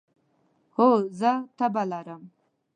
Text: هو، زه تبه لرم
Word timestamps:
هو، 0.75 0.89
زه 1.19 1.31
تبه 1.57 1.83
لرم 1.91 2.23